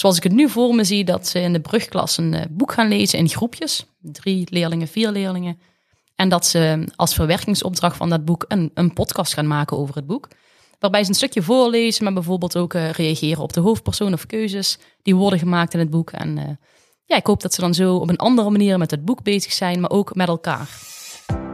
[0.00, 2.72] zoals ik het nu voor me zie, dat ze in de brugklas een eh, boek
[2.72, 3.86] gaan lezen in groepjes.
[4.00, 5.60] Drie leerlingen, vier leerlingen.
[6.14, 10.06] En dat ze als verwerkingsopdracht van dat boek een, een podcast gaan maken over het
[10.06, 10.28] boek.
[10.78, 14.78] Waarbij ze een stukje voorlezen, maar bijvoorbeeld ook uh, reageren op de hoofdpersoon of keuzes
[15.02, 16.10] die worden gemaakt in het boek.
[16.10, 16.44] En uh,
[17.04, 19.52] ja, ik hoop dat ze dan zo op een andere manier met het boek bezig
[19.52, 20.68] zijn, maar ook met elkaar.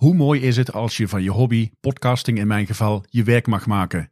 [0.00, 3.46] Hoe mooi is het als je van je hobby, podcasting in mijn geval, je werk
[3.46, 4.10] mag maken?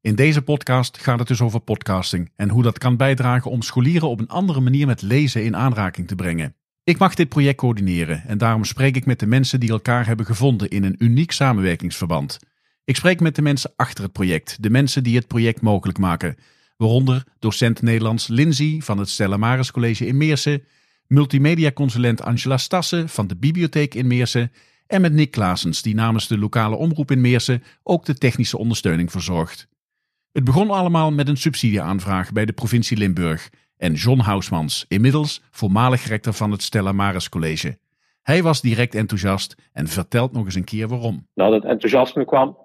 [0.00, 4.08] In deze podcast gaat het dus over podcasting en hoe dat kan bijdragen om scholieren
[4.08, 6.54] op een andere manier met lezen in aanraking te brengen.
[6.84, 10.26] Ik mag dit project coördineren en daarom spreek ik met de mensen die elkaar hebben
[10.26, 12.38] gevonden in een uniek samenwerkingsverband.
[12.84, 16.36] Ik spreek met de mensen achter het project, de mensen die het project mogelijk maken,
[16.76, 20.62] waaronder docent Nederlands Lindsay van het Stella Maris College in Meersen,
[21.06, 24.52] multimedia-consulent Angela Stassen van de Bibliotheek in Meersen
[24.90, 29.10] en met Nick Klaasens, die namens de lokale omroep in Meersen ook de technische ondersteuning
[29.10, 29.68] verzorgt.
[30.32, 36.06] Het begon allemaal met een subsidieaanvraag bij de provincie Limburg en John Housmans, inmiddels voormalig
[36.06, 37.78] rector van het Stella Maris College.
[38.22, 41.26] Hij was direct enthousiast en vertelt nog eens een keer waarom.
[41.34, 42.56] Nou, dat enthousiasme kwam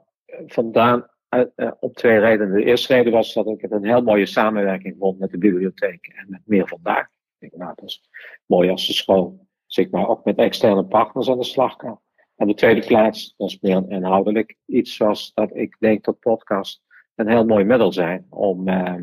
[0.48, 2.56] vandaan uit, uh, op twee redenen.
[2.56, 6.06] De eerste reden was dat ik het een heel mooie samenwerking vond met de bibliotheek
[6.16, 7.06] en met Meer Vandaag.
[7.06, 8.02] Ik denk, nou, dat is
[8.46, 12.00] mooi als de school zeg maar, ook met externe partners aan de slag kan.
[12.36, 16.82] En de tweede plaats, dat is meer inhoudelijk iets zoals dat ik denk dat podcast
[17.16, 18.96] een heel mooi middel zijn om eh,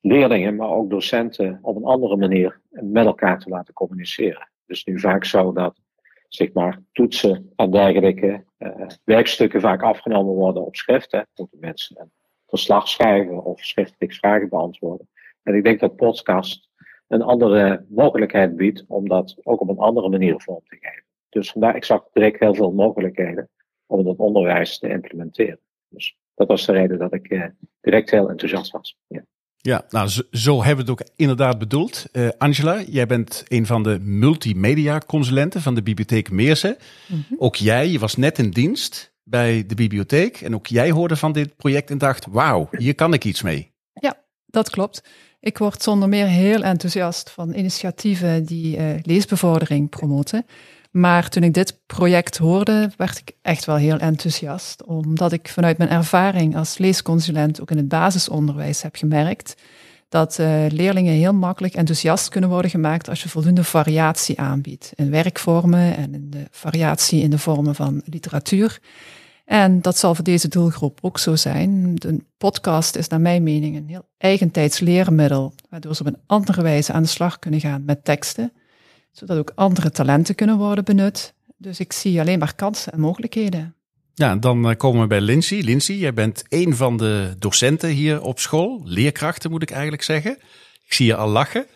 [0.00, 4.48] leerlingen, maar ook docenten op een andere manier met elkaar te laten communiceren.
[4.66, 5.82] Dus nu vaak zo dat
[6.34, 11.12] zeg maar, toetsen en dergelijke uh, werkstukken vaak afgenomen worden op schrift.
[11.12, 11.20] Hè.
[11.34, 12.10] Moeten mensen een
[12.46, 15.08] verslag schrijven of schriftelijk vragen beantwoorden.
[15.42, 16.68] En ik denk dat podcast
[17.08, 21.03] een andere mogelijkheid biedt om dat ook op een andere manier vorm te geven.
[21.34, 23.50] Dus vandaar, ik zag direct heel veel mogelijkheden
[23.86, 25.58] om het onderwijs te implementeren.
[25.88, 27.44] Dus dat was de reden dat ik uh,
[27.80, 28.96] direct heel enthousiast was.
[29.06, 29.24] Ja.
[29.56, 32.06] Ja, nou zo, zo hebben we het ook inderdaad bedoeld.
[32.12, 36.76] Uh, Angela, jij bent een van de multimedia-consulenten van de bibliotheek Meersen.
[37.08, 37.36] Mm -hmm.
[37.38, 41.32] Ook jij, je was net in dienst bij de bibliotheek en ook jij hoorde van
[41.32, 43.72] dit project en dacht, wauw, hier kan ik iets mee.
[43.92, 44.14] Ja,
[44.46, 45.02] dat klopt.
[45.40, 50.46] Ik word zonder meer heel enthousiast van initiatieven die uh, leesbevordering promoten.
[50.94, 54.84] Maar toen ik dit project hoorde, werd ik echt wel heel enthousiast.
[54.84, 59.54] Omdat ik vanuit mijn ervaring als leesconsulent ook in het basisonderwijs heb gemerkt
[60.08, 64.92] dat uh, leerlingen heel makkelijk enthousiast kunnen worden gemaakt als je voldoende variatie aanbiedt.
[64.94, 68.78] In werkvormen en in de variatie in de vormen van literatuur.
[69.44, 71.94] En dat zal voor deze doelgroep ook zo zijn.
[71.94, 76.62] De podcast is naar mijn mening een heel eigentijds leermiddel, waardoor ze op een andere
[76.62, 78.52] wijze aan de slag kunnen gaan met teksten
[79.14, 81.34] zodat ook andere talenten kunnen worden benut.
[81.56, 83.74] Dus ik zie alleen maar kansen en mogelijkheden.
[84.14, 85.60] Ja, dan eh, komen we bij Lindsay.
[85.60, 88.80] Lindsay, jij bent een van de docenten hier op school.
[88.84, 90.32] Leerkrachten moet ik eigenlijk zeggen.
[90.86, 91.66] Ik zie je al lachen.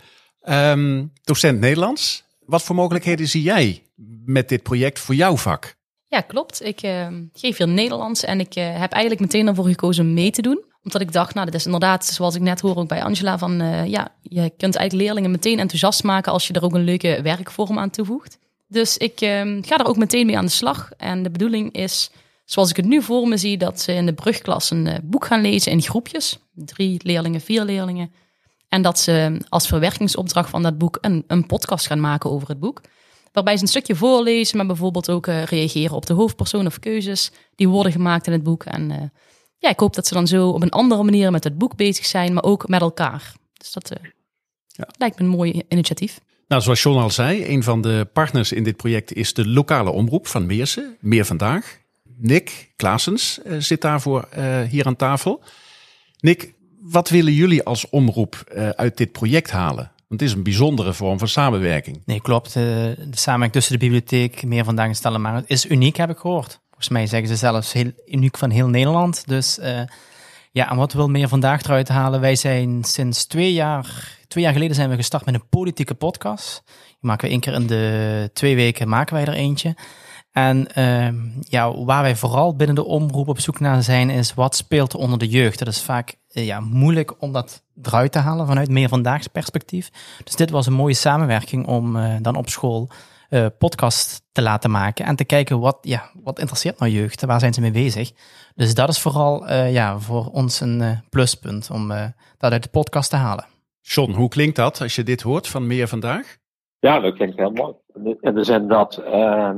[0.48, 2.24] Um, docent Nederlands.
[2.44, 3.82] Wat voor mogelijkheden zie jij
[4.24, 5.76] met dit project voor jouw vak?
[6.06, 6.64] Ja, klopt.
[6.64, 10.30] Ik uh, geef hier Nederlands en ik uh, heb eigenlijk meteen ervoor gekozen om mee
[10.30, 13.02] te doen omdat ik dacht, nou, dat is inderdaad, zoals ik net hoor ook bij
[13.02, 16.74] Angela, van uh, ja, je kunt eigenlijk leerlingen meteen enthousiast maken als je er ook
[16.74, 18.38] een leuke werkvorm aan toevoegt.
[18.66, 20.90] Dus ik uh, ga er ook meteen mee aan de slag.
[20.96, 22.10] En de bedoeling is,
[22.44, 25.24] zoals ik het nu voor me zie, dat ze in de brugklas een uh, boek
[25.26, 26.38] gaan lezen in groepjes.
[26.54, 28.12] Drie leerlingen, vier leerlingen.
[28.68, 32.60] En dat ze als verwerkingsopdracht van dat boek een, een podcast gaan maken over het
[32.60, 32.80] boek.
[33.32, 37.68] Waarbij ze een stukje voorlezen, maar bijvoorbeeld ook reageren op de hoofdpersoon of keuzes die
[37.68, 38.64] worden gemaakt in het boek.
[38.64, 39.12] En
[39.58, 42.06] ja, ik hoop dat ze dan zo op een andere manier met het boek bezig
[42.06, 43.32] zijn, maar ook met elkaar.
[43.52, 44.10] Dus dat uh,
[44.66, 44.88] ja.
[44.98, 46.20] lijkt me een mooi initiatief.
[46.48, 49.90] Nou, zoals John al zei, een van de partners in dit project is de lokale
[49.90, 51.78] omroep van Meersen, Meer Vandaag.
[52.16, 55.42] Nick Klaasens uh, zit daarvoor uh, hier aan tafel.
[56.20, 58.44] Nick, wat willen jullie als omroep
[58.76, 59.92] uit dit project halen?
[60.08, 62.02] Want het is een bijzondere vorm van samenwerking.
[62.04, 62.52] Nee, klopt.
[62.52, 66.60] de samenwerking tussen de bibliotheek, Meer Vandaag en Stella maar is uniek, heb ik gehoord.
[66.78, 69.26] Volgens mij zeggen ze zelfs heel uniek van heel Nederland.
[69.26, 69.80] Dus uh,
[70.52, 72.20] ja, en wat wil meer vandaag eruit halen?
[72.20, 76.62] Wij zijn sinds twee jaar, twee jaar geleden zijn we gestart met een politieke podcast.
[76.66, 79.76] Die maken we één keer in de twee weken maken wij er eentje.
[80.32, 84.56] En ehm, ja, waar wij vooral binnen de omroep op zoek naar zijn, is wat
[84.56, 85.58] speelt er onder de jeugd.
[85.58, 89.90] Dat is vaak eh, ja, moeilijk om dat eruit te halen vanuit meer vandaags perspectief.
[90.24, 92.88] Dus dit was een mooie samenwerking om uh, dan op school
[93.30, 97.40] uh, podcast te laten maken en te kijken wat, ja, wat interesseert nou jeugd, waar
[97.40, 98.10] zijn ze mee bezig.
[98.54, 101.88] Dus dat is vooral ja, voor ons een pluspunt om
[102.38, 103.46] dat uit de podcast te halen.
[103.80, 106.36] John, hoe klinkt dat als je dit hoort van meer vandaag?
[106.78, 107.74] Ja, dat klinkt heel mooi.
[108.20, 109.56] In de zin dat ehm,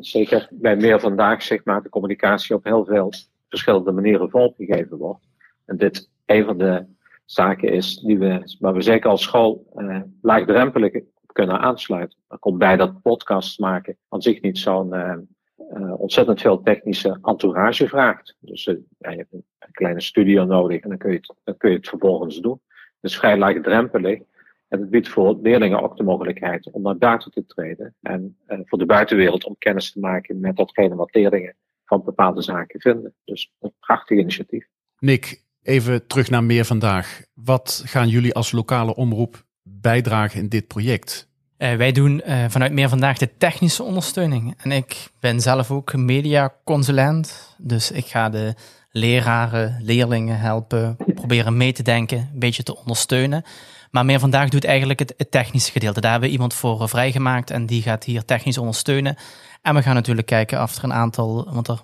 [0.00, 3.12] zeker bij meer vandaag zeg maar, de communicatie op heel veel
[3.48, 5.24] verschillende manieren vormgegeven wordt.
[5.66, 6.86] En dit een van de
[7.24, 10.92] zaken is die we, waar we zeker als school uh, laagdrempelig
[11.36, 12.18] kunnen aansluiten.
[12.28, 15.14] Dan komt bij dat podcast maken aan zich niet zo'n uh,
[15.74, 18.36] uh, ontzettend veel technische entourage vraagt.
[18.40, 18.64] Dus
[18.98, 21.76] ja, je hebt een, kleine studio nodig en dan kun je het, dan kun je
[21.76, 22.60] het vervolgens doen.
[23.00, 24.20] Dus vrij laagdrempelig.
[24.68, 27.94] En het biedt voor leerlingen ook de mogelijkheid om naar buiten te treden.
[28.02, 32.80] En voor de buitenwereld om kennis te maken met datgene wat leerlingen van bepaalde zaken
[32.80, 33.14] vinden.
[33.24, 34.66] Dus een prachtig initiatief.
[34.98, 37.22] Nick, even terug naar meer vandaag.
[37.34, 41.28] Wat gaan jullie als lokale omroep bijdragen in dit project?
[41.58, 44.54] Uh, wij doen uh, vanuit meer vandaag de technische ondersteuning.
[44.62, 47.54] En ik ben zelf ook mediaconsulent.
[47.58, 48.54] Dus ik ga de
[48.90, 53.44] leraren, leerlingen helpen, proberen mee te denken, een beetje te ondersteunen.
[53.90, 56.00] Maar meer vandaag doet eigenlijk het, technische gedeelte.
[56.00, 59.16] Daar hebben we iemand voor eh, vrijgemaakt en die gaat hier technisch ondersteunen.
[59.62, 61.80] En we gaan natuurlijk kijken of er een aantal, want er,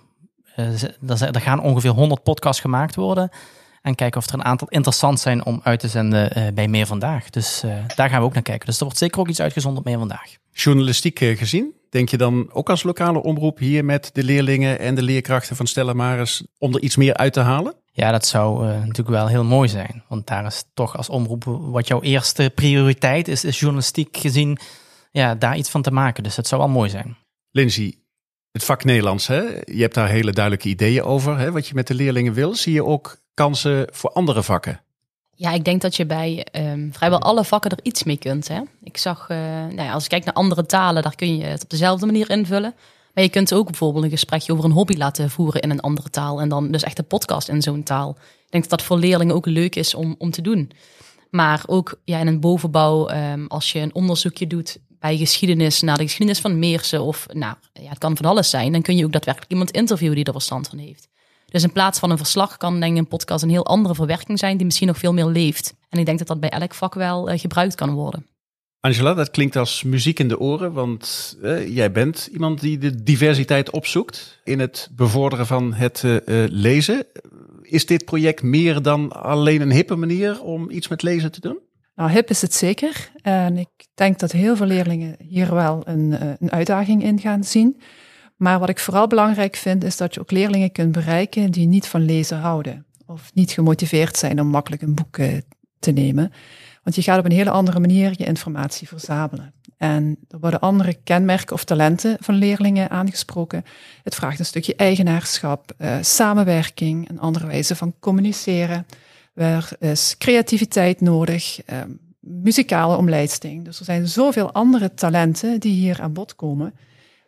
[0.56, 3.30] uh, er gaan ongeveer 100 podcasts gemaakt worden.
[3.82, 6.86] En kijken of er een aantal interessant zijn om uit te zenden uh, bij Meer
[6.86, 7.30] Vandaag.
[7.30, 8.66] Dus uh, daar gaan we ook naar kijken.
[8.66, 10.36] Dus er wordt zeker ook iets uitgezonden op Meer Vandaag.
[10.52, 15.02] Journalistiek gezien, denk je dan ook als lokale omroep hier met de leerlingen en de
[15.02, 17.74] leerkrachten van Stella Maris om er iets meer uit te halen?
[17.92, 20.02] Ja, dat zou uh, natuurlijk wel heel mooi zijn.
[20.08, 24.58] Want daar is toch als omroep wat jouw eerste prioriteit is, is journalistiek gezien,
[25.10, 26.22] ja, daar iets van te maken.
[26.22, 27.16] Dus dat zou wel mooi zijn.
[27.50, 27.94] Lindsay,
[28.52, 29.40] het vak Nederlands, hè?
[29.64, 31.52] je hebt daar hele duidelijke ideeën over, hè?
[31.52, 32.54] wat je met de leerlingen wil.
[32.54, 34.80] Zie je ook kansen voor andere vakken?
[35.34, 38.48] Ja, ik denk dat je bij um, vrijwel alle vakken er iets mee kunt.
[38.48, 38.60] Hè?
[38.82, 41.62] Ik zag, uh, nou ja, als ik kijk naar andere talen, daar kun je het
[41.62, 42.74] op dezelfde manier invullen.
[43.14, 46.10] Maar je kunt ook bijvoorbeeld een gesprekje over een hobby laten voeren in een andere
[46.10, 46.40] taal.
[46.40, 48.10] En dan dus echt een podcast in zo'n taal.
[48.18, 50.70] Ik denk dat dat voor leerlingen ook leuk is om, om te doen.
[51.30, 55.96] Maar ook ja, in een bovenbouw, um, als je een onderzoekje doet bij geschiedenis, naar
[55.96, 57.02] de geschiedenis van Meersen.
[57.02, 58.72] Of nou, ja, het kan van alles zijn.
[58.72, 61.08] Dan kun je ook daadwerkelijk iemand interviewen die er verstand van heeft.
[61.52, 64.38] Dus in plaats van een verslag kan denk ik een podcast een heel andere verwerking
[64.38, 65.74] zijn die misschien nog veel meer leeft.
[65.88, 68.26] En ik denk dat dat bij elk vak wel uh, gebruikt kan worden.
[68.80, 73.02] Angela, dat klinkt als muziek in de oren, want uh, jij bent iemand die de
[73.02, 77.06] diversiteit opzoekt in het bevorderen van het uh, lezen.
[77.62, 81.58] Is dit project meer dan alleen een hippe manier om iets met lezen te doen?
[81.94, 83.10] Nou, hip is het zeker.
[83.22, 87.80] En ik denk dat heel veel leerlingen hier wel een, een uitdaging in gaan zien.
[88.42, 91.86] Maar wat ik vooral belangrijk vind, is dat je ook leerlingen kunt bereiken die niet
[91.86, 92.84] van lezen houden.
[93.06, 95.16] Of niet gemotiveerd zijn om makkelijk een boek
[95.78, 96.32] te nemen.
[96.82, 99.52] Want je gaat op een hele andere manier je informatie verzamelen.
[99.76, 103.64] En er worden andere kenmerken of talenten van leerlingen aangesproken.
[104.02, 108.86] Het vraagt een stukje eigenaarschap, uh, samenwerking, een andere wijze van communiceren.
[109.34, 111.76] Er is creativiteit nodig, uh,
[112.20, 113.64] muzikale omleiding.
[113.64, 116.74] Dus er zijn zoveel andere talenten die hier aan bod komen,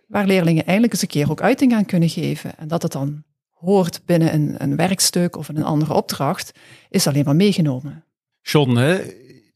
[0.06, 2.58] waar leerlingen eindelijk eens een keer ook uiting aan kunnen geven.
[2.58, 6.52] En dat het dan hoort binnen een, een werkstuk of in een andere opdracht,
[6.88, 8.04] is alleen maar meegenomen.
[8.42, 9.00] John, hè?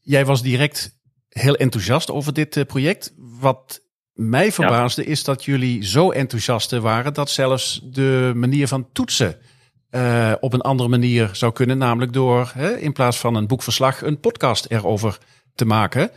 [0.01, 0.97] jij was direct
[1.29, 3.13] heel enthousiast over dit uh, project.
[3.17, 3.81] Wat
[4.13, 5.09] mij verbaasde ja.
[5.09, 9.37] is dat jullie zo enthousiast waren dat zelfs de manier van toetsen
[9.91, 11.77] uh, op een andere manier zou kunnen.
[11.77, 15.17] Namelijk door hè, in plaats van een boekverslag een podcast erover
[15.55, 16.11] te maken.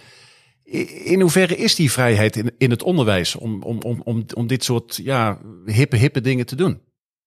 [1.05, 4.65] In hoeverre is die vrijheid in, in het onderwijs om, om, om, om, om dit
[4.65, 6.81] soort ja, hippe, hippe dingen te doen?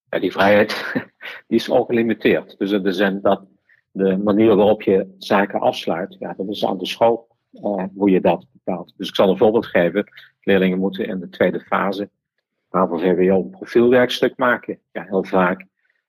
[0.09, 0.93] Ja, die vrijheid
[1.47, 2.55] die is ongelimiteerd.
[2.57, 3.45] Dus in de zin dat
[3.91, 8.21] de manier waarop je zaken afsluit, ja, dat is aan de school uh, hoe je
[8.21, 8.93] dat bepaalt.
[8.97, 10.07] Dus ik zal een voorbeeld geven.
[10.41, 12.09] Leerlingen moeten in de tweede fase
[12.83, 14.79] voor VWO een profielwerkstuk maken.
[14.91, 15.65] Ja, heel vaak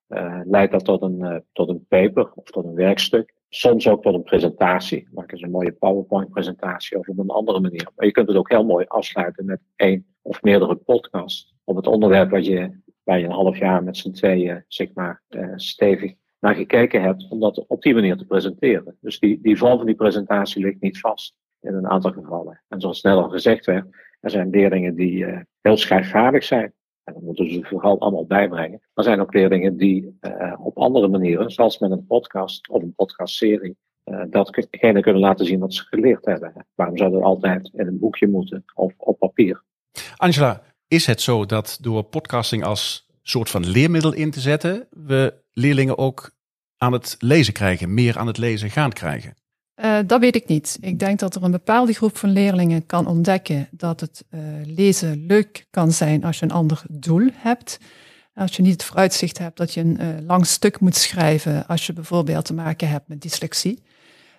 [0.08, 3.34] uh, leidt dat tot een, uh, tot een paper of tot een werkstuk.
[3.56, 5.08] Soms ook tot een presentatie.
[5.10, 7.88] Maken ze een mooie PowerPoint-presentatie of op een andere manier.
[7.96, 11.86] Maar je kunt het ook heel mooi afsluiten met één of meerdere podcasts op het
[11.86, 15.22] onderwerp wat je, waar je een half jaar met z'n tweeën, zeg maar,
[15.54, 18.96] stevig naar gekeken hebt om dat op die manier te presenteren.
[19.00, 22.62] Dus die, die vorm van die presentatie ligt niet vast in een aantal gevallen.
[22.68, 23.86] En zoals net al gezegd werd,
[24.20, 26.72] er zijn leerlingen die uh, heel schrijfvaardig zijn.
[27.06, 28.80] En dat moeten ze vooral allemaal bijbrengen.
[28.94, 32.94] Er zijn ook leerlingen die uh, op andere manieren, zoals met een podcast of een
[32.94, 36.66] podcastserie, uh, datgene kunnen laten zien wat ze geleerd hebben.
[36.74, 39.62] Waarom zou dat altijd in een boekje moeten of op papier?
[40.16, 45.34] Angela, is het zo dat door podcasting als soort van leermiddel in te zetten, we
[45.52, 46.30] leerlingen ook
[46.76, 49.34] aan het lezen krijgen, meer aan het lezen gaan krijgen?
[49.76, 50.78] Uh, dat weet ik niet.
[50.80, 55.26] Ik denk dat er een bepaalde groep van leerlingen kan ontdekken dat het uh, lezen
[55.26, 57.78] leuk kan zijn als je een ander doel hebt.
[58.34, 61.86] Als je niet het vooruitzicht hebt dat je een uh, lang stuk moet schrijven, als
[61.86, 63.82] je bijvoorbeeld te maken hebt met dyslexie,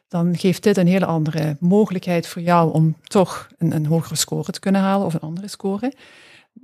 [0.08, 4.52] dan geeft dit een hele andere mogelijkheid voor jou om toch een, een hogere score
[4.52, 5.94] te kunnen halen of een andere score.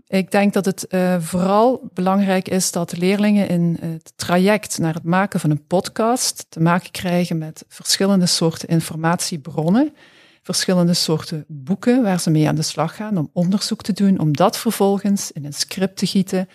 [0.08, 5.04] Ik denk dat het uh, vooral belangrijk is dat leerlingen in het traject naar het
[5.04, 9.94] maken van een podcast te maken krijgen met verschillende soorten informatiebronnen,
[10.42, 14.36] verschillende soorten boeken waar ze mee aan de slag gaan om onderzoek te doen, om
[14.36, 16.50] dat vervolgens in een script te gieten,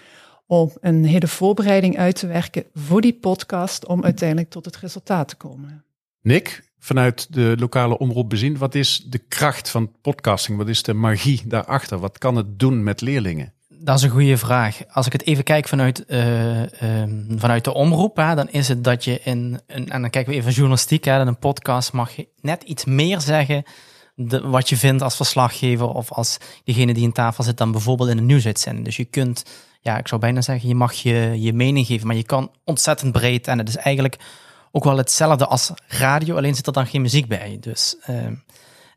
[0.46, 5.28] om een hele voorbereiding uit te werken voor die podcast, om uiteindelijk tot het resultaat
[5.28, 5.84] te komen.
[6.20, 10.58] Nick, vanuit de lokale omroep bezien, wat is de kracht van podcasting?
[10.58, 11.98] Wat is de magie daarachter?
[11.98, 13.52] Wat kan het doen met leerlingen?
[13.68, 14.80] Dat is een goede vraag.
[14.90, 16.62] Als ik het even kijk vanuit, uh,
[17.36, 20.38] vanuit de omroep, hè, dan is het dat je in, een, en dan kijken we
[20.38, 23.64] even journalistiek, hè, een podcast mag je net iets meer zeggen
[24.18, 28.10] de, wat je vindt als verslaggever of als diegene die in tafel zit dan bijvoorbeeld
[28.10, 28.84] in een nieuwsuitzending.
[28.84, 29.44] Dus je kunt,
[29.80, 33.12] ja, ik zou bijna zeggen, je mag je, je mening geven, maar je kan ontzettend
[33.12, 34.16] breed en het is eigenlijk
[34.72, 37.56] ook wel hetzelfde als radio, alleen zit er dan geen muziek bij.
[37.60, 38.16] Dus, uh,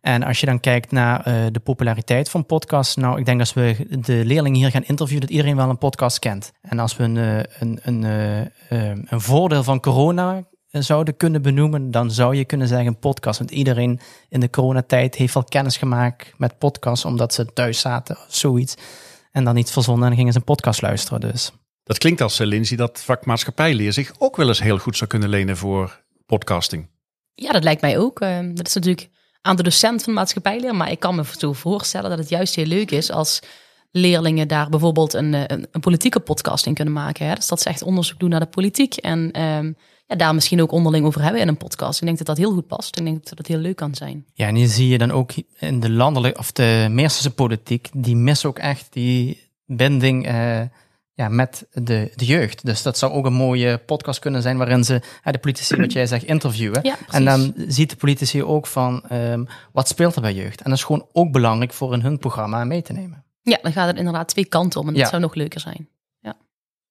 [0.01, 3.53] en als je dan kijkt naar uh, de populariteit van podcasts, nou, ik denk als
[3.53, 6.51] we de leerlingen hier gaan interviewen, dat iedereen wel een podcast kent.
[6.61, 8.03] En als we een, eh, een, een,
[8.69, 13.39] een, een voordeel van corona zouden kunnen benoemen, dan zou je kunnen zeggen podcast.
[13.39, 13.99] Want iedereen
[14.29, 18.75] in de coronatijd heeft wel kennis gemaakt met podcasts, omdat ze thuis zaten zoiets.
[19.31, 21.19] En dan iets verzonnen en gingen ze een podcast luisteren.
[21.19, 21.51] Dus.
[21.91, 25.09] Dat klinkt als, eh, Lindsay, dat vak maatschappijleer zich ook wel eens heel goed zou
[25.09, 26.87] kunnen lenen voor podcasting.
[27.33, 28.19] Ja, dat lijkt mij ook.
[28.19, 29.09] Ehm, dat is natuurlijk
[29.41, 32.65] aan de docent van maatschappijleer, maar ik kan me zo voorstellen dat het juist heel
[32.65, 33.39] leuk is als
[33.91, 37.27] leerlingen daar bijvoorbeeld een, eh, een, een politieke podcast in kunnen maken.
[37.27, 37.35] Hè?
[37.35, 39.75] Dus dat ze echt onderzoek doen naar de politiek en um,
[40.07, 41.99] ja, daar misschien ook onderling over hebben in een podcast.
[41.99, 42.97] Ik denk dat dat heel goed past.
[42.97, 44.25] Ik denk dat het heel leuk kan zijn.
[44.33, 48.15] Ja, en hier zie je dan ook in de landelijke of de meesterse politiek, die
[48.15, 50.27] missen ook echt die binding.
[50.27, 50.61] Uh,
[51.13, 52.65] ja, met de, de jeugd.
[52.65, 56.05] Dus dat zou ook een mooie podcast kunnen zijn waarin ze de politici, wat jij
[56.05, 56.79] zegt, interviewen.
[56.83, 60.61] Ja, en dan ziet de politici ook van um, wat speelt er bij jeugd.
[60.61, 63.23] En dat is gewoon ook belangrijk voor in hun programma mee te nemen.
[63.41, 65.89] Ja, dan gaat het inderdaad twee kanten om en dat zou nog leuker zijn.
[66.19, 66.35] Ja.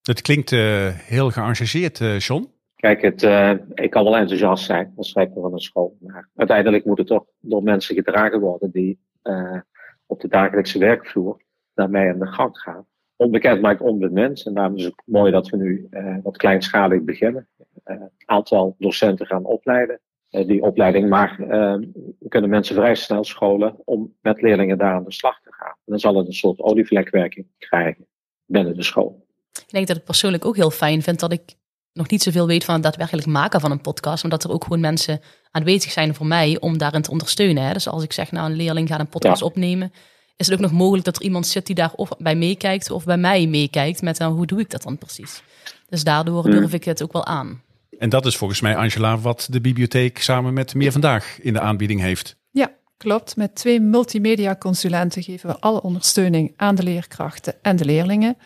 [0.02, 2.52] Het klinkt uh, heel geëngageerd, uh, John.
[2.76, 5.96] Kijk, het, uh, ik kan wel enthousiast zijn als rector van een school.
[6.00, 8.98] Maar uiteindelijk moet het toch door mensen gedragen worden die
[10.06, 11.42] op de dagelijkse werkvloer
[11.74, 12.86] daarmee aan de gang gaan
[13.20, 14.46] onbekend maakt onbekend.
[14.46, 17.48] En daarom is het mooi dat we nu uh, wat kleinschalig beginnen.
[17.58, 20.00] Uh, een aantal docenten gaan opleiden.
[20.30, 21.36] Uh, die opleiding maar
[22.28, 25.68] kunnen mensen vrij snel scholen om met leerlingen daar aan de slag te gaan.
[25.68, 28.06] En dan zal het een soort olievlekwerking krijgen
[28.44, 29.26] binnen de school.
[29.52, 31.54] Ik denk dat ik persoonlijk ook heel fijn vind dat ik
[31.92, 34.22] nog niet zoveel weet van het daadwerkelijk maken van een podcast.
[34.22, 37.62] Maar dat er ook gewoon mensen aanwezig zijn voor mij om daarin te ondersteunen.
[37.62, 37.72] Hè?
[37.72, 39.46] Dus als ik zeg, nou een leerling gaat een podcast ja.
[39.46, 39.92] opnemen
[40.40, 43.04] is het ook nog mogelijk dat er iemand zit die daar of bij meekijkt of
[43.04, 45.42] bij mij meekijkt met nou, hoe doe ik dat dan precies.
[45.88, 46.50] Dus daardoor hmm.
[46.50, 47.62] durf ik het ook wel aan.
[47.98, 51.60] En dat is volgens mij, Angela, wat de bibliotheek samen met Meer Vandaag in de
[51.60, 52.36] aanbieding heeft.
[52.50, 53.36] Ja, klopt.
[53.36, 58.36] Met twee multimedia consulenten geven we alle ondersteuning aan de leerkrachten en de leerlingen.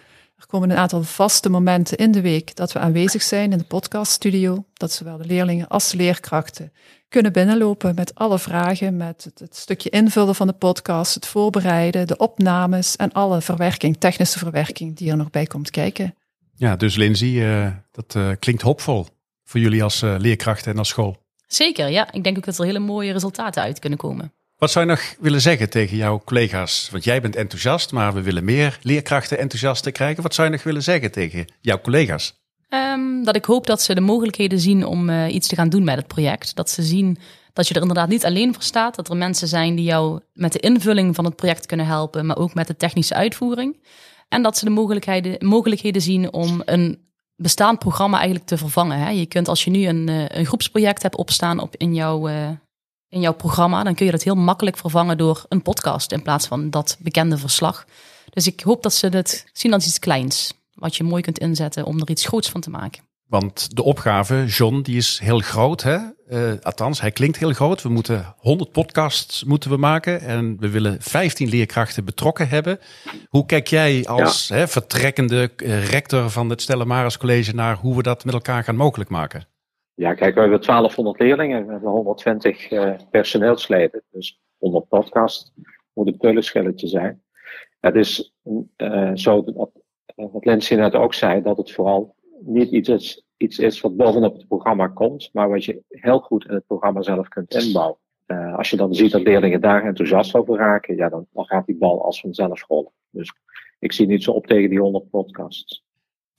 [0.45, 3.65] Er komen een aantal vaste momenten in de week dat we aanwezig zijn in de
[3.65, 4.65] podcaststudio.
[4.73, 6.73] Dat zowel de leerlingen als de leerkrachten
[7.09, 12.07] kunnen binnenlopen met alle vragen, met het, het, stukje invullen van de podcast, het voorbereiden,
[12.07, 16.15] de opnames en alle verwerking, technische verwerking die er nog bij komt kijken.
[16.55, 19.07] Ja, dus Lindsay, uh, dat uh, klinkt hoopvol
[19.45, 21.17] voor jullie als uh, leerkrachten en als school.
[21.47, 22.13] Zeker, ja.
[22.13, 24.33] Ik denk ook dat er hele mooie resultaten uit kunnen komen.
[24.57, 26.89] Wat zou je nog willen zeggen tegen jouw collega's?
[26.91, 30.23] Want jij bent enthousiast, maar we willen meer leerkrachten enthousiast krijgen.
[30.23, 32.43] Wat zou je nog willen zeggen tegen jouw collega's?
[32.69, 35.85] Um, dat ik hoop dat ze de mogelijkheden zien om uh, iets te gaan doen
[35.85, 36.55] met het project.
[36.55, 37.19] Dat ze zien
[37.53, 38.95] dat je er inderdaad niet alleen voor staat.
[38.95, 42.37] Dat er mensen zijn die jou met de invulling van het project kunnen helpen, maar
[42.37, 43.87] ook met de technische uitvoering.
[44.29, 46.99] En dat ze de mogelijkheden, mogelijkheden zien om een
[47.37, 48.99] bestaand programma eigenlijk te vervangen.
[48.99, 49.11] Hè.
[49.11, 52.49] Je kunt als je nu een, uh, een groepsproject hebt opstaan op in jouw, uh,
[53.15, 56.47] in jouw programma, dan kun je dat heel makkelijk vervangen door een podcast in plaats
[56.47, 57.85] van dat bekende verslag.
[58.31, 61.85] Dus ik hoop dat ze het zien als iets kleins wat je mooi kunt inzetten
[61.85, 63.03] om er iets groots van te maken.
[63.29, 65.83] Want de opgave, John, die is heel groot.
[65.83, 65.99] Hè?
[66.29, 67.83] Uh, althans, hij klinkt heel groot.
[67.83, 72.79] We moeten 100 podcasts moeten we maken en we willen 15 leerkrachten betrokken hebben.
[73.29, 74.55] Hoe kijk jij als ja.
[74.55, 78.77] hè, vertrekkende uh, rector van het Stellamaris College naar hoe we dat met elkaar gaan
[78.77, 79.47] mogelijk maken?
[79.95, 84.03] Ja, kijk, we hebben 1200 leerlingen, hebben 120 uh, personeelsleden.
[84.11, 85.53] Dus 100 podcasts
[85.93, 87.23] moet een pullenschilletje zijn.
[87.81, 88.35] Het is
[88.77, 89.71] uh, zo, dat,
[90.15, 94.35] wat Lindsay net ook zei, dat het vooral niet iets is, iets is wat bovenop
[94.37, 97.99] het programma komt, maar wat je heel goed in het programma zelf kunt inbouwen.
[98.57, 101.77] Als je dan ziet dat leerlingen daar enthousiast over raken, ja, dan, dan gaat die
[101.77, 102.93] bal als vanzelf rollen.
[103.11, 103.33] Dus
[103.79, 105.85] ik zie niet zo op tegen die 100 podcasts.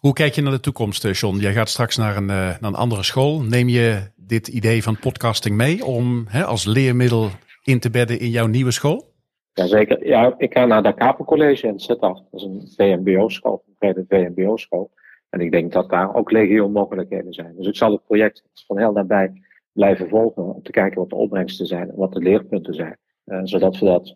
[0.05, 1.37] Hoe kijk je naar de toekomst, John?
[1.37, 3.41] Jij gaat straks naar een, naar een andere school.
[3.41, 7.29] Neem je dit idee van podcasting mee om hè, als leermiddel
[7.63, 9.11] in te bedden in jouw nieuwe school?
[9.53, 10.07] Jazeker.
[10.07, 12.23] Ja, ik ga naar de Kaper College in Sittard.
[12.31, 14.91] Dat is een VMBO-school, een VMBO-school.
[15.29, 17.53] En ik denk dat daar ook legio mogelijkheden zijn.
[17.55, 21.15] Dus ik zal het project van heel nabij blijven volgen om te kijken wat de
[21.15, 22.97] opbrengsten zijn en wat de leerpunten zijn.
[23.25, 24.15] Uh, zodat we dat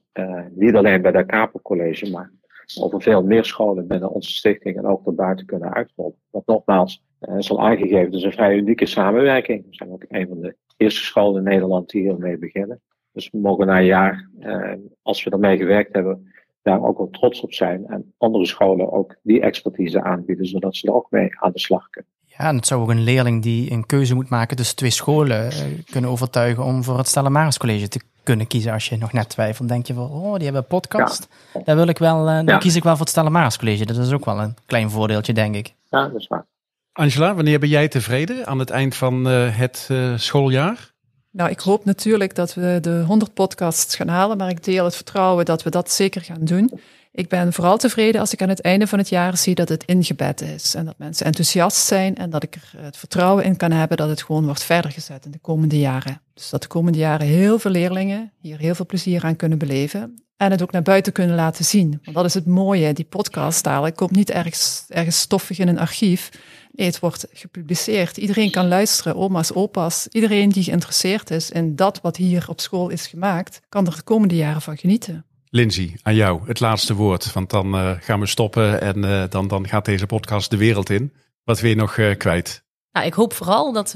[0.55, 2.31] niet alleen bij de Kaper College, maar
[2.77, 6.15] over veel meer scholen binnen onze stichting en ook daarbuiten kunnen uitrollen.
[6.29, 7.03] Want nogmaals,
[7.37, 9.65] is al aangegeven, is een vrij unieke samenwerking.
[9.69, 12.81] We zijn ook een van de eerste scholen in Nederland die hiermee beginnen.
[13.11, 17.09] Dus we mogen na een jaar, eh, als we ermee gewerkt hebben, daar ook wel
[17.09, 17.85] trots op zijn.
[17.85, 21.89] En andere scholen ook die expertise aanbieden, zodat ze er ook mee aan de slag
[21.89, 22.11] kunnen.
[22.25, 25.45] Ja, en het zou ook een leerling die een keuze moet maken tussen twee scholen
[25.45, 25.51] uh,
[25.91, 28.73] kunnen overtuigen om voor het Stella College te kunnen kiezen.
[28.73, 31.27] Als je nog net twijfelt, denk je van, oh, die hebben een podcast.
[31.53, 31.61] Ja.
[31.63, 32.57] Daar wil ik wel, uh, dan ja.
[32.57, 33.85] kies ik wel voor het Stella College.
[33.85, 35.73] Dat is ook wel een klein voordeeltje, denk ik.
[35.89, 36.45] Ja, dat is waar.
[36.91, 40.91] Angela, wanneer ben jij tevreden aan het eind van uh, het schooljaar?
[41.31, 44.95] Nou, ik hoop natuurlijk dat we de 100 podcasts gaan halen, maar ik deel het
[44.95, 46.71] vertrouwen dat we dat zeker gaan doen.
[47.11, 49.83] Ik ben vooral tevreden als ik aan het einde van het jaar zie dat het
[49.83, 53.71] ingebed is en dat mensen enthousiast zijn en dat ik er het vertrouwen in kan
[53.71, 56.21] hebben dat het gewoon wordt verder gezet in de komende jaren.
[56.33, 60.23] Dus dat de komende jaren heel veel leerlingen hier heel veel plezier aan kunnen beleven
[60.37, 61.99] en het ook naar buiten kunnen laten zien.
[62.03, 65.79] Want dat is het mooie, die podcast dadelijk komt niet ergens, ergens stoffig in een
[65.79, 66.29] archief.
[66.75, 68.17] Het wordt gepubliceerd.
[68.17, 70.07] Iedereen kan luisteren, oma's, opa's.
[70.11, 74.01] Iedereen die geïnteresseerd is in dat wat hier op school is gemaakt, kan er de
[74.01, 75.25] komende jaren van genieten.
[75.51, 77.33] Lindsay, aan jou het laatste woord.
[77.33, 80.89] Want dan uh, gaan we stoppen en uh, dan, dan gaat deze podcast de wereld
[80.89, 81.13] in.
[81.43, 82.63] Wat wil je nog uh, kwijt?
[82.91, 83.93] Nou, ik hoop vooral dat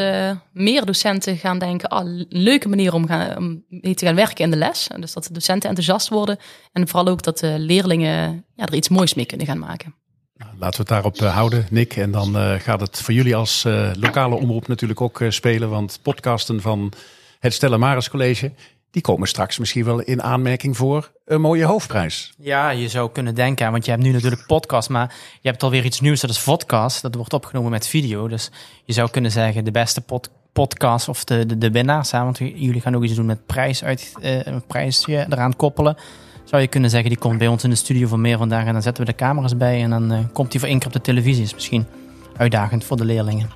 [0.53, 4.43] meer docenten gaan denken: ah, een leuke manier om, gaan, om mee te gaan werken
[4.43, 4.87] in de les.
[4.99, 6.37] Dus dat de docenten enthousiast worden.
[6.71, 9.95] En vooral ook dat de leerlingen ja, er iets moois mee kunnen gaan maken.
[10.35, 11.95] Nou, laten we het daarop houden, Nick.
[11.95, 13.63] En dan gaat het voor jullie als
[13.99, 15.69] lokale omroep natuurlijk ook spelen.
[15.69, 16.93] Want podcasten van
[17.39, 18.51] het Stella Maris College
[18.93, 22.33] die komen straks misschien wel in aanmerking voor een mooie hoofdprijs.
[22.37, 25.85] Ja, je zou kunnen denken, want je hebt nu natuurlijk podcast, maar je hebt alweer
[25.85, 27.01] iets nieuws, dat is podcast.
[27.01, 28.27] Dat wordt opgenomen met video.
[28.27, 28.51] Dus
[28.85, 32.11] je zou kunnen zeggen de beste pod podcast of de, de, de winnaars.
[32.11, 32.23] Hè?
[32.23, 35.97] Want jullie gaan ook iets doen met prijs uit, uh, een prijsje eraan koppelen.
[36.43, 38.73] Zou je kunnen zeggen, die komt bij ons in de studio voor meer vandaag en
[38.73, 40.93] dan zetten we de camera's bij en dan uh, komt die voor één keer op
[40.93, 41.43] de televisie.
[41.43, 41.85] Is misschien
[42.37, 43.49] uitdagend voor de leerlingen.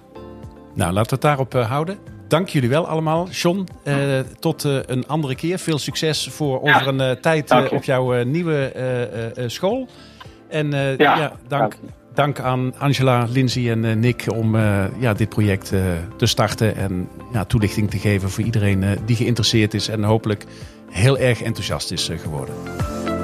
[0.73, 3.28] Nou, laten we het daarop uh, houden dank jullie wel allemaal.
[3.30, 3.96] John, uh,
[4.40, 5.60] tot uh, een andere keer.
[5.60, 8.72] Veel succes voor over ja, een uh, tijd op jouw nieuwe
[9.48, 9.88] school.
[10.50, 11.76] En ja, ja, dank,
[12.13, 14.56] dank aan Angela, Lindsay en Nick om
[15.00, 15.74] ja, dit project
[16.18, 16.76] te starten.
[16.76, 19.88] En ja, toelichting te geven voor iedereen die geïnteresseerd is.
[19.88, 20.46] En hopelijk
[20.92, 22.56] heel erg enthousiast is geworden.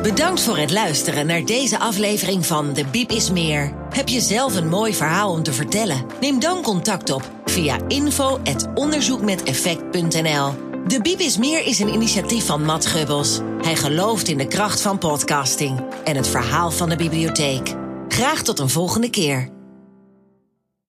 [0.01, 3.71] Bedankt voor het luisteren naar deze aflevering van De Biep is Meer.
[3.89, 6.05] Heb je zelf een mooi verhaal om te vertellen?
[6.21, 10.53] Neem dan contact op via info.onderzoekmeteffect.nl.
[10.87, 13.39] De Biep is Meer is een initiatief van Matt Gubbels.
[13.61, 17.73] Hij gelooft in de kracht van podcasting en het verhaal van de bibliotheek.
[18.07, 19.52] Graag tot een volgende keer.